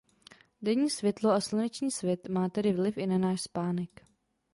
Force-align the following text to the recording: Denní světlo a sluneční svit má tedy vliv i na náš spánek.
Denní 0.61 0.89
světlo 0.89 1.31
a 1.31 1.41
sluneční 1.41 1.91
svit 1.91 2.27
má 2.29 2.49
tedy 2.49 2.73
vliv 2.73 2.97
i 2.97 3.07
na 3.07 3.17
náš 3.17 3.41
spánek. 3.41 4.05